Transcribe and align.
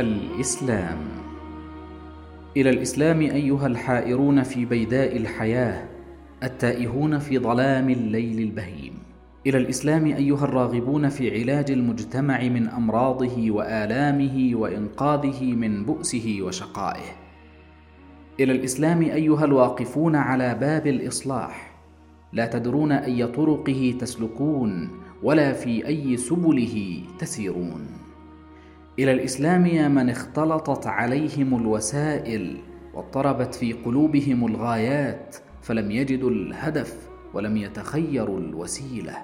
الإسلام. 0.00 0.98
إلى 2.56 2.70
الإسلام 2.70 3.20
أيها 3.20 3.66
الحائرون 3.66 4.42
في 4.42 4.64
بيداء 4.64 5.16
الحياة 5.16 5.88
التائهون 6.42 7.18
في 7.18 7.38
ظلام 7.38 7.90
الليل 7.90 8.40
البهيم. 8.40 8.92
إلى 9.46 9.58
الإسلام 9.58 10.06
أيها 10.06 10.44
الراغبون 10.44 11.08
في 11.08 11.40
علاج 11.40 11.70
المجتمع 11.70 12.42
من 12.42 12.68
أمراضه 12.68 13.50
وآلامه 13.50 14.50
وإنقاذه 14.54 15.44
من 15.44 15.84
بؤسه 15.84 16.38
وشقائه. 16.40 17.06
إلى 18.40 18.52
الإسلام 18.52 19.02
أيها 19.02 19.44
الواقفون 19.44 20.16
على 20.16 20.54
باب 20.54 20.86
الإصلاح. 20.86 21.76
لا 22.32 22.46
تدرون 22.46 22.92
أي 22.92 23.26
طرقه 23.26 23.94
تسلكون 24.00 24.90
ولا 25.22 25.52
في 25.52 25.86
أي 25.86 26.16
سبله 26.16 27.02
تسيرون. 27.18 28.05
إلى 28.98 29.12
الإسلام 29.12 29.66
يا 29.66 29.88
من 29.88 30.10
اختلطت 30.10 30.86
عليهم 30.86 31.56
الوسائل 31.60 32.56
واضطربت 32.94 33.54
في 33.54 33.72
قلوبهم 33.72 34.46
الغايات 34.46 35.36
فلم 35.62 35.90
يجدوا 35.90 36.30
الهدف 36.30 37.08
ولم 37.34 37.56
يتخيروا 37.56 38.40
الوسيلة. 38.40 39.16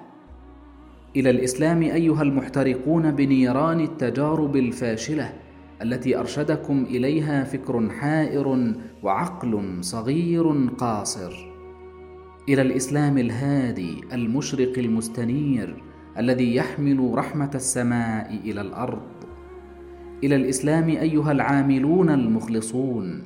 إلى 1.15 1.29
الإسلام 1.29 1.81
أيها 1.81 2.21
المحترقون 2.21 3.11
بنيران 3.11 3.79
التجارب 3.79 4.55
الفاشلة 4.55 5.33
التي 5.81 6.17
أرشدكم 6.17 6.83
إليها 6.83 7.43
فكر 7.43 7.89
حائر 7.89 8.73
وعقل 9.03 9.77
صغير 9.81 10.67
قاصر. 10.77 11.33
إلى 12.49 12.61
الإسلام 12.61 13.17
الهادي 13.17 14.01
المشرق 14.13 14.79
المستنير 14.79 15.83
الذي 16.17 16.55
يحمل 16.55 17.11
رحمة 17.13 17.51
السماء 17.55 18.39
إلى 18.45 18.61
الأرض 18.61 19.22
إلى 20.23 20.35
الإسلام 20.35 20.89
أيها 20.89 21.31
العاملون 21.31 22.09
المخلصون. 22.09 23.23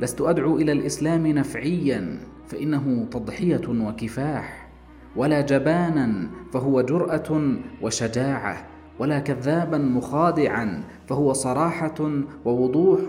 لست 0.00 0.20
أدعو 0.20 0.58
إلى 0.58 0.72
الإسلام 0.72 1.26
نفعيا 1.26 2.18
فإنه 2.46 3.06
تضحية 3.10 3.68
وكفاح 3.68 4.68
ولا 5.16 5.40
جبانا 5.40 6.30
فهو 6.52 6.80
جرأة 6.80 7.56
وشجاعة 7.82 8.66
ولا 8.98 9.18
كذابا 9.18 9.78
مخادعا 9.78 10.84
فهو 11.06 11.32
صراحة 11.32 12.10
ووضوح 12.44 13.00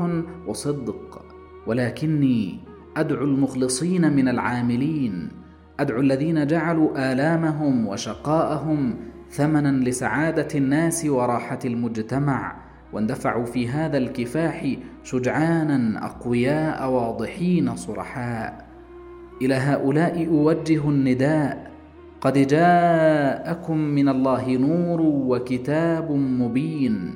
وصدق. 0.48 1.26
ولكني 1.68 2.60
أدعو 2.98 3.26
المخلصين 3.26 4.14
من 4.16 4.28
العاملين 4.28 5.30
أدعو 5.80 6.00
الذين 6.00 6.48
جعلوا 6.48 7.14
آلامهم 7.14 7.88
وشقاءهم 7.88 8.96
ثمنا 9.30 9.90
لسعادة 9.90 10.48
الناس 10.56 11.06
وراحة 11.06 11.60
المجتمع. 11.66 12.67
واندفعوا 12.94 13.46
في 13.46 13.68
هذا 13.68 13.98
الكفاح 13.98 14.76
شجعانا 15.04 16.06
أقوياء 16.06 16.90
واضحين 16.92 17.76
صرحاء. 17.76 18.68
إلى 19.42 19.54
هؤلاء 19.54 20.28
أوجه 20.28 20.90
النداء 20.90 21.72
قد 22.22 22.48
جاءكم 22.48 23.78
من 23.78 24.10
الله 24.10 24.58
نور 24.58 25.02
وكتاب 25.02 26.12
مبين. 26.12 27.14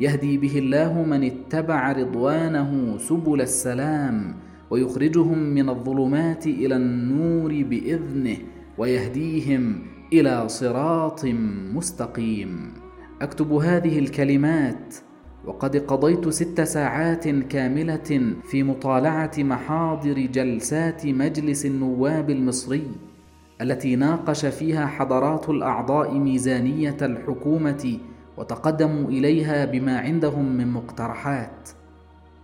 يهدي 0.00 0.38
به 0.38 0.58
الله 0.58 1.02
من 1.02 1.24
اتبع 1.24 1.92
رضوانه 1.92 2.98
سبل 2.98 3.40
السلام 3.40 4.34
ويخرجهم 4.70 5.38
من 5.38 5.68
الظلمات 5.68 6.46
إلى 6.46 6.76
النور 6.76 7.62
بإذنه 7.62 8.36
ويهديهم 8.78 9.82
إلى 10.12 10.48
صراط 10.48 11.24
مستقيم. 11.74 12.72
أكتب 13.22 13.52
هذه 13.52 13.98
الكلمات 13.98 14.94
وقد 15.46 15.76
قضيت 15.76 16.28
ست 16.28 16.60
ساعات 16.60 17.28
كاملة 17.28 18.34
في 18.50 18.62
مطالعة 18.62 19.32
محاضر 19.38 20.18
جلسات 20.18 21.06
مجلس 21.06 21.66
النواب 21.66 22.30
المصري 22.30 22.90
التي 23.60 23.96
ناقش 23.96 24.46
فيها 24.46 24.86
حضرات 24.86 25.48
الأعضاء 25.48 26.18
ميزانية 26.18 26.96
الحكومة 27.02 27.98
وتقدموا 28.36 29.08
إليها 29.08 29.64
بما 29.64 29.98
عندهم 29.98 30.56
من 30.56 30.68
مقترحات. 30.68 31.68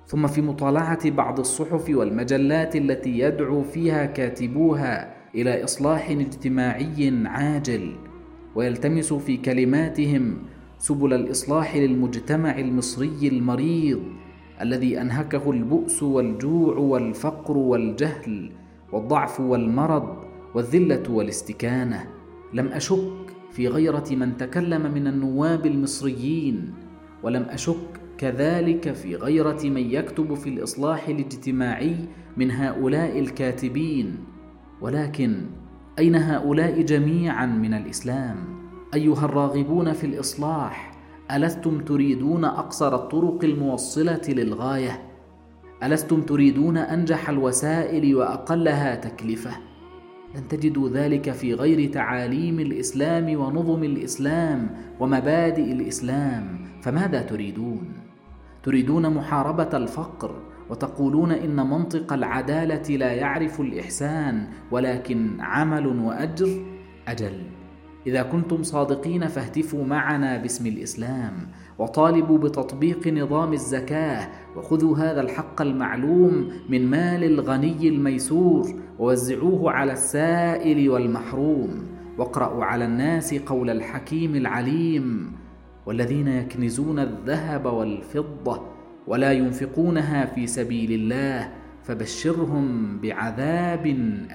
ثم 0.07 0.27
في 0.27 0.43
مطالعة 0.43 1.11
بعض 1.11 1.39
الصحف 1.39 1.91
والمجلات 1.91 2.77
التي 2.77 3.19
يدعو 3.19 3.63
فيها 3.63 4.07
كاتبوها 4.07 5.15
إلى 5.35 5.65
إصلاح 5.65 6.11
اجتماعي 6.11 7.23
عاجل 7.27 7.97
ويلتمس 8.55 9.13
في 9.13 9.37
كلماتهم 9.37 10.39
سبل 10.81 11.15
الإصلاح 11.15 11.77
للمجتمع 11.77 12.59
المصري 12.59 13.29
المريض 13.29 14.01
الذي 14.61 15.01
أنهكه 15.01 15.51
البؤس 15.51 16.03
والجوع 16.03 16.77
والفقر 16.77 17.57
والجهل 17.57 18.53
والضعف 18.93 19.41
والمرض 19.41 20.17
والذلة 20.55 21.03
والاستكانة. 21.11 22.07
لم 22.55 22.67
أشك 22.69 23.13
في 23.51 23.69
غيرة 23.69 24.05
من 24.11 24.37
تكلم 24.37 24.95
من 24.95 25.07
النواب 25.07 25.67
المصريين 25.67 26.75
ولم 27.23 27.43
أشك 27.43 28.01
كذلك 28.19 28.93
في 28.93 29.17
غيرة 29.17 29.61
من 29.65 29.91
يكتب 29.91 30.35
في 30.35 30.49
الإصلاح 30.49 31.09
الاجتماعي 31.09 31.97
من 32.37 32.51
هؤلاء 32.51 33.19
الكاتبين. 33.19 34.17
ولكن 34.81 35.41
أين 35.99 36.15
هؤلاء 36.15 36.83
جميعا 36.83 37.47
من 37.47 37.75
الإسلام؟ 37.75 38.60
أيها 38.95 39.25
الراغبون 39.25 39.93
في 39.93 40.07
الإصلاح 40.07 40.93
ألستم 41.31 41.81
تريدون 41.81 42.45
أقصر 42.45 42.95
الطرق 42.95 43.45
الموصلة 43.45 44.21
للغاية؟ 44.29 45.03
ألستم 45.83 46.23
تريدون 46.23 46.77
أنجح 46.77 47.29
الوسائل 47.29 48.17
وأقلها 48.17 48.95
تكلفة؟ 48.95 49.51
لن 50.35 50.49
تجدوا 50.49 50.89
ذلك 50.89 51.31
في 51.31 51.55
غير 51.55 51.93
تعاليم 51.93 52.61
الإسلام 52.61 53.41
ونظم 53.41 53.85
الإسلام 53.85 54.71
ومبادئ 55.01 55.73
الإسلام 55.73 56.59
فماذا 56.83 57.23
تريدون؟ 57.23 57.93
تريدون 58.63 59.15
محاربة 59.15 59.77
الفقر 59.77 60.43
وتقولون 60.71 61.33
إن 61.33 61.57
منطق 61.57 62.13
العدالة 62.13 62.97
لا 62.97 63.13
يعرف 63.13 63.61
الإحسان 63.61 64.47
ولكن 64.71 65.41
عمل 65.41 65.87
وأجر؟ 65.87 66.65
أجل. 67.09 67.60
إذا 68.07 68.23
كنتم 68.23 68.63
صادقين 68.63 69.29
فاهتفوا 69.29 69.85
معنا 69.85 70.37
باسم 70.37 70.67
الإسلام 70.67 71.33
وطالبوا 71.79 72.39
بتطبيق 72.39 73.09
نظام 73.09 73.53
الزكاة 73.53 74.29
وخذوا 74.57 74.97
هذا 74.99 75.21
الحق 75.21 75.63
المعلوم 75.63 76.51
من 76.69 76.91
مال 76.91 77.25
الغني 77.25 77.89
الميسور 77.89 78.75
ووزعوه 78.99 79.71
على 79.71 79.93
السائل 79.93 80.91
والمحروم. 80.91 81.87
واقرأوا 82.19 82.65
على 82.65 82.85
الناس 82.85 83.35
قول 83.35 83.71
الحكيم 83.71 84.37
العليم 84.37 85.33
والذين 85.87 86.29
يكنزون 86.29 86.99
الذهب 86.99 87.67
والفضة 87.67 88.63
ولا 89.07 89.33
ينفقونها 89.33 90.27
في 90.27 90.47
سبيل 90.47 90.93
الله 90.93 91.53
فبشرهم 91.83 92.99
بعذاب 93.01 93.87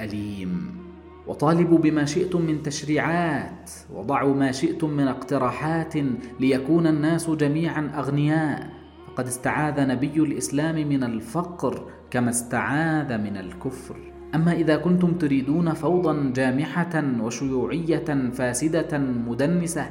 أليم. 0.02 0.85
وطالبوا 1.28 1.78
بما 1.78 2.06
شئتم 2.06 2.42
من 2.42 2.64
تشريعات 2.64 3.72
وضعوا 3.94 4.36
ما 4.36 4.52
شئتم 4.52 4.90
من 4.90 5.08
اقتراحات 5.08 5.94
ليكون 6.40 6.88
الناس 6.88 7.30
جميعا 7.30 7.92
أغنياء. 7.96 8.70
فقد 9.08 9.28
استعاذ 9.28 9.88
نبي 9.88 10.16
الإسلام 10.16 10.76
من 10.76 11.04
الفقر 11.04 11.86
كما 12.12 12.30
استعاذ 12.30 13.18
من 13.18 13.38
الكفر. 13.38 13.96
أما 14.36 14.54
إذا 14.54 14.76
كنتم 14.76 15.14
تريدون 15.14 15.74
فوضى 15.74 16.32
جامحة 16.32 17.04
وشيوعية 17.22 18.30
فاسدة 18.34 18.98
مدنسة 18.98 19.90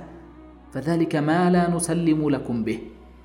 فذلك 0.72 1.16
ما 1.16 1.50
لا 1.50 1.70
نسلم 1.70 2.30
لكم 2.30 2.64
به 2.64 2.78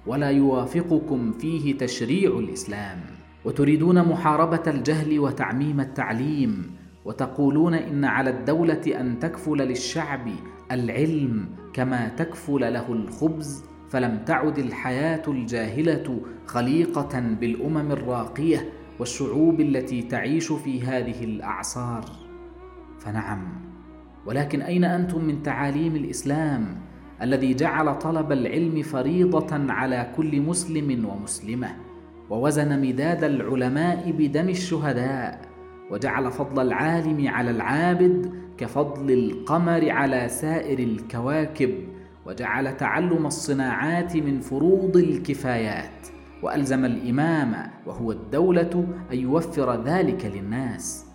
ولا 0.07 0.29
يوافقكم 0.29 1.31
فيه 1.31 1.77
تشريع 1.77 2.39
الإسلام. 2.39 2.99
وتريدون 3.45 4.07
محاربة 4.07 4.63
الجهل 4.67 5.19
وتعميم 5.19 5.79
التعليم 5.79 6.78
وتقولون 7.05 7.73
إن 7.73 8.05
على 8.05 8.29
الدولة 8.29 8.81
أن 8.99 9.19
تكفل 9.19 9.57
للشعب 9.57 10.29
العلم 10.71 11.49
كما 11.73 12.07
تكفل 12.07 12.73
له 12.73 12.93
الخبز 12.93 13.63
فلم 13.89 14.23
تعد 14.25 14.59
الحياة 14.59 15.21
الجاهلة 15.27 16.21
خليقة 16.45 17.19
بالأمم 17.19 17.91
الراقية 17.91 18.69
والشعوب 18.99 19.61
التي 19.61 20.01
تعيش 20.01 20.51
في 20.51 20.81
هذه 20.81 21.23
الأعصار. 21.23 22.05
فنعم 22.99 23.69
ولكن 24.25 24.61
أين 24.61 24.83
أنتم 24.83 25.23
من 25.23 25.43
تعاليم 25.43 25.95
الإسلام 25.95 26.77
الذي 27.21 27.53
جعل 27.53 27.99
طلب 27.99 28.31
العلم 28.31 28.81
فريضة 28.81 29.71
على 29.73 30.13
كل 30.17 30.41
مسلم 30.41 31.05
ومسلمة 31.05 31.75
ووزن 32.29 32.81
مداد 32.81 33.23
العلماء 33.23 34.11
بدم 34.17 34.49
الشهداء 34.49 35.48
وجعل 35.91 36.31
فضل 36.31 36.67
العالم 36.67 37.27
على 37.27 37.51
العابد 37.51 38.31
كفضل 38.57 39.11
القمر 39.11 39.89
على 39.89 40.29
سائر 40.29 40.79
الكواكب 40.79 41.73
وجعل 42.25 42.77
تعلم 42.77 43.25
الصناعات 43.25 44.15
من 44.15 44.39
فروض 44.39 44.97
الكفايات 44.97 46.07
وألزم 46.43 46.85
الإمام 46.85 47.71
وهو 47.85 48.11
الدولة 48.11 48.87
أن 49.13 49.17
يوفر 49.17 49.83
ذلك 49.83 50.25
للناس. 50.35 51.05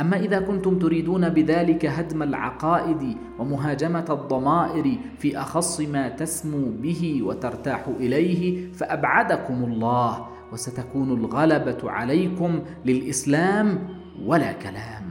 أما 0.00 0.16
إذا 0.16 0.40
كنتم 0.40 0.78
تريدون 0.78 1.28
بذلك 1.28 1.86
هدم 1.86 2.22
العقائد 2.22 3.16
ومهاجمة 3.38 4.04
الضمائر 4.10 4.98
في 5.18 5.38
أخص 5.38 5.80
ما 5.80 6.08
تسمو 6.08 6.70
به 6.82 7.20
وترتاح 7.22 7.88
إليه 8.00 8.72
فأبعدكم 8.72 9.64
الله 9.64 10.26
وستكون 10.52 11.10
الغلبة 11.10 11.90
عليكم 11.90 12.60
للإسلام 12.84 13.78
ولا 14.26 14.52
كلام 14.52 15.02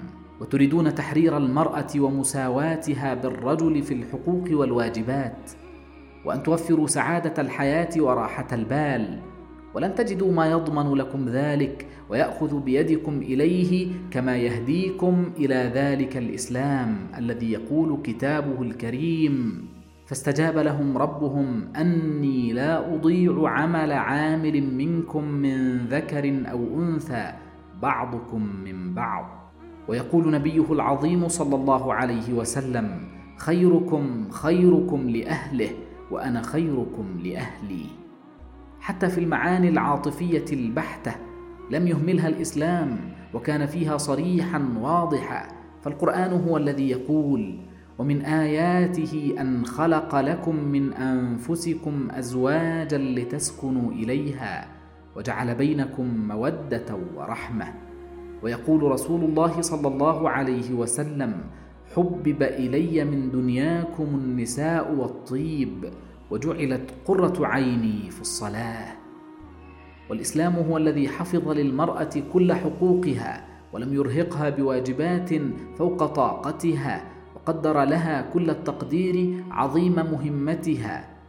وتريدون 0.41 0.95
تحرير 0.95 1.37
المرأة 1.37 1.87
ومساواتها 1.97 3.13
بالرجل 3.13 3.83
في 3.83 3.93
الحقوق 3.93 4.47
والواجبات 4.51 5.51
وأن 6.25 6.43
توفروا 6.43 6.87
سعادة 6.87 7.41
الحياة 7.41 7.89
وراحة 7.97 8.47
البال 8.51 9.19
ولن 9.73 9.95
تجدوا 9.95 10.31
ما 10.31 10.51
يضمن 10.51 10.93
لكم 10.93 11.29
ذلك 11.29 11.87
ويأخذ 12.09 12.59
بيدكم 12.59 13.17
إليه 13.17 13.91
كما 14.11 14.37
يهديكم 14.37 15.31
إلى 15.37 15.71
ذلك 15.73 16.17
الإسلام 16.17 16.97
الذي 17.17 17.51
يقول 17.51 18.01
كتابه 18.03 18.61
الكريم 18.61 19.65
فاستجاب 20.05 20.57
لهم 20.57 20.97
ربهم 20.97 21.73
أني 21.75 22.53
لا 22.53 22.95
أضيع 22.95 23.49
عمل 23.49 23.91
عامل 23.91 24.73
منكم 24.73 25.23
من 25.23 25.85
ذكر 25.85 26.43
أو 26.51 26.81
أنثى 26.81 27.33
بعضكم 27.81 28.49
من 28.65 28.93
بعض. 28.93 29.25
ويقول 29.87 30.31
نبيه 30.31 30.73
العظيم 30.73 31.27
صلى 31.27 31.55
الله 31.55 31.93
عليه 31.93 32.33
وسلم 32.33 32.99
خيركم 33.37 34.29
خيركم 34.29 35.09
لأهله 35.09 35.69
وأنا 36.11 36.41
خيركم 36.41 37.05
لأهلي. 37.23 37.85
حتى 38.79 39.09
في 39.09 39.17
المعاني 39.17 39.69
العاطفية 39.69 40.45
البحتة 40.53 41.15
لم 41.71 41.87
يهملها 41.87 42.27
الإسلام 42.27 42.97
وكان 43.33 43.65
فيها 43.65 43.97
صريحا 43.97 44.69
واضحا. 44.81 45.47
فالقرآن 45.81 46.33
هو 46.47 46.57
الذي 46.57 46.89
يقول 46.89 47.59
ومن 47.99 48.21
آياته 48.21 49.35
أن 49.39 49.65
خلق 49.65 50.15
لكم 50.15 50.55
من 50.55 50.93
أنفسكم 50.93 52.07
ازواجا 52.11 52.97
لتسكنوا 52.97 53.91
إليها. 53.91 54.80
وجعل 55.15 55.55
بينكم 55.55 56.27
مودة 56.27 56.97
ورحمة. 57.15 57.73
ويقول 58.43 58.83
رسول 58.83 59.23
الله 59.23 59.61
صلى 59.61 59.87
الله 59.87 60.29
عليه 60.29 60.73
وسلم 60.73 61.33
حبب 61.95 62.43
إلي 62.43 63.05
من 63.05 63.31
دنياكم 63.31 64.03
النساء 64.03 64.93
والطيب 64.93 65.91
وجعلت 66.31 66.91
قرة 67.05 67.47
عيني 67.47 68.11
في 68.11 68.21
الصلاة. 68.21 68.87
والإسلام 70.09 70.55
هو 70.55 70.77
الذي 70.77 71.09
حفظ 71.09 71.49
للمرأة 71.49 72.09
كل 72.33 72.53
حقوقها 72.53 73.45
ولم 73.73 73.93
يرهقها 73.93 74.49
بواجبات 74.49 75.29
فوق 75.77 76.05
طاقتها 76.05 77.03
وقدر 77.35 77.83
لها 77.83 78.21
كل 78.21 78.49
التقدير 78.49 79.43
عظيم 79.51 79.95
مهمتها. 79.95 81.20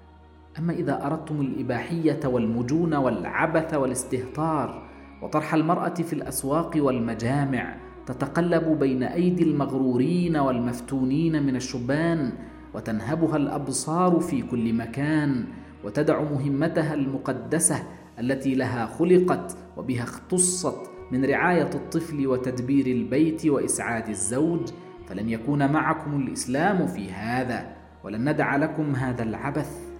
أما 0.59 0.73
إذا 0.73 1.07
أردتم 1.07 1.41
الإباحية 1.41 2.21
والمجون 2.25 2.95
والعبث 2.95 3.75
والاستهتار 3.75 4.89
وطرح 5.23 5.55
المرأة 5.55 5.95
في 5.95 6.13
الأسواق 6.13 6.71
والمجامع 6.77 7.77
تتقلب 8.07 8.79
بين 8.79 9.03
أيدي 9.03 9.43
المغرورين 9.43 10.37
والمفتونين 10.37 11.43
من 11.47 11.57
الشبان 11.57 12.33
وتنهبها 12.75 13.37
الأبصار 13.37 14.21
في 14.21 14.43
كل 14.43 14.73
مكان 14.73 15.45
وتدع 15.85 16.23
مهمتها 16.23 16.95
المقدسة 16.95 17.83
التي 18.19 18.55
لها 18.55 18.87
خلقت 18.87 19.57
وبها 19.77 20.03
اختصت 20.03 20.91
من 21.13 21.25
رعاية 21.25 21.71
الطفل 21.75 22.27
وتدبير 22.27 22.87
البيت 22.87 23.47
وإسعاد 23.47 24.09
الزوج 24.09 24.69
فلن 25.07 25.29
يكون 25.29 25.73
معكم 25.73 26.21
الإسلام 26.21 26.87
في 26.87 27.13
هذا 27.13 27.77
ولن 28.05 28.31
ندع 28.31 28.57
لكم 28.57 28.95
هذا 28.95 29.23
العبث 29.23 29.92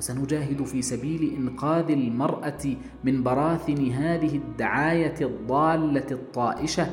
وسنجاهد 0.00 0.64
في 0.64 0.82
سبيل 0.82 1.34
إنقاذ 1.38 1.90
المرأة 1.90 2.76
من 3.04 3.22
براثن 3.22 3.90
هذه 3.90 4.36
الدعاية 4.36 5.14
الضالة 5.20 6.06
الطائشة 6.10 6.86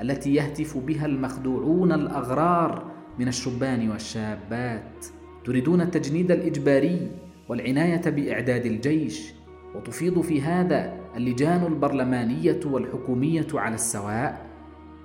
التي 0.00 0.34
يهتف 0.34 0.78
بها 0.78 1.06
المخدوعون 1.06 1.92
الأغرار 1.92 2.90
من 3.18 3.28
الشبان 3.28 3.90
والشابات. 3.90 5.06
تريدون 5.44 5.80
التجنيد 5.80 6.30
الإجباري 6.30 7.10
والعناية 7.48 8.10
بإعداد 8.10 8.66
الجيش 8.66 9.32
وتفيض 9.74 10.20
في 10.20 10.42
هذا 10.42 11.00
اللجان 11.16 11.66
البرلمانية 11.66 12.60
والحكومية 12.64 13.46
على 13.54 13.74
السواء. 13.74 14.46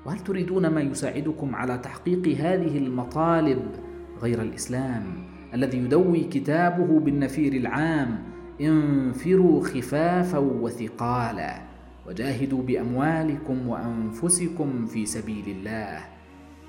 وهل 0.06 0.20
تريدون 0.20 0.68
ما 0.68 0.82
يساعدكم 0.82 1.56
على 1.56 1.78
تحقيق 1.78 2.28
هذه 2.28 2.78
المطالب 2.78 3.62
غير 4.22 4.42
الإسلام؟ 4.42 5.29
الذي 5.54 5.78
يدوي 5.78 6.24
كتابه 6.24 7.00
بالنفير 7.00 7.54
العام 7.54 8.24
انفروا 8.62 9.64
خفافا 9.64 10.38
وثقالا 10.38 11.62
وجاهدوا 12.08 12.64
بأموالكم 12.64 13.68
وأنفسكم 13.68 14.86
في 14.86 15.06
سبيل 15.06 15.44
الله. 15.48 16.00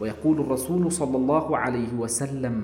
ويقول 0.01 0.41
الرسول 0.41 0.93
صلى 0.93 1.17
الله 1.17 1.57
عليه 1.57 1.95
وسلم 1.95 2.63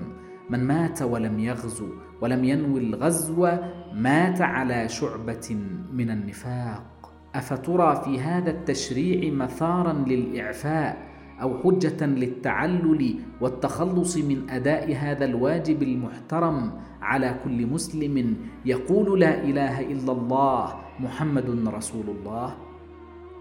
من 0.50 0.64
مات 0.64 1.02
ولم 1.02 1.38
يغزو 1.38 1.88
ولم 2.20 2.44
ينوي 2.44 2.80
الغزو 2.80 3.48
مات 3.94 4.40
على 4.40 4.88
شعبة 4.88 5.56
من 5.92 6.10
النفاق. 6.10 7.12
أفترى 7.34 8.02
في 8.04 8.20
هذا 8.20 8.50
التشريع 8.50 9.32
مثارا 9.32 9.92
للإعفاء 9.92 11.15
أو 11.42 11.58
حجة 11.58 12.06
للتعلل 12.06 13.14
والتخلص 13.40 14.16
من 14.16 14.50
أداء 14.50 14.94
هذا 14.94 15.24
الواجب 15.24 15.82
المحترم 15.82 16.72
على 17.02 17.36
كل 17.44 17.66
مسلم 17.66 18.36
يقول 18.64 19.20
لا 19.20 19.44
إله 19.44 19.80
إلا 19.80 20.12
الله 20.12 20.74
محمد 21.00 21.68
رسول 21.68 22.04
الله. 22.08 22.54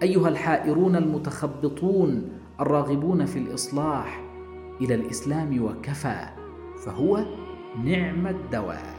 أيها 0.03 0.29
الحائرون 0.29 0.95
المتخبطون 0.95 2.29
الراغبون 2.59 3.25
في 3.25 3.39
الإصلاح 3.39 4.23
إلى 4.81 4.95
الإسلام 4.95 5.63
وكفى 5.63 6.25
فهو 6.85 7.25
نعم 7.83 8.27
الدواء. 8.27 8.94